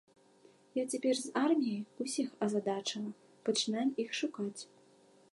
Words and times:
Я 0.75 0.83
цяпер 0.93 1.13
з 1.17 1.25
арміяй, 1.41 1.83
усіх 2.05 2.27
азадачыла, 2.45 3.11
пачынаем 3.49 3.89
іх 4.05 4.09
шукаць. 4.21 4.61